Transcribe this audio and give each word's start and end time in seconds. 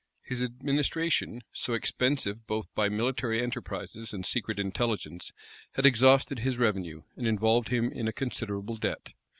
His 0.23 0.41
administration, 0.41 1.43
so 1.53 1.73
expensive 1.73 2.47
both 2.47 2.65
by 2.73 2.89
military 2.89 3.39
enterprises 3.39 4.13
and 4.13 4.25
secret 4.25 4.57
intelligence, 4.57 5.31
had 5.73 5.85
exhausted 5.85 6.39
his 6.39 6.57
revenue, 6.57 7.03
and 7.15 7.27
involved 7.27 7.67
him 7.69 7.91
in 7.91 8.07
a 8.07 8.11
considerable 8.11 8.77
debt. 8.77 9.13